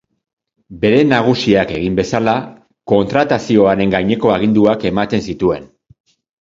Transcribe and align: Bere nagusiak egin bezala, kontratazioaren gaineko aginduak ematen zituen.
Bere 0.85 1.01
nagusiak 1.09 1.73
egin 1.81 1.99
bezala, 1.99 2.35
kontratazioaren 2.95 3.95
gaineko 3.95 4.35
aginduak 4.41 4.91
ematen 4.95 5.27
zituen. 5.31 5.73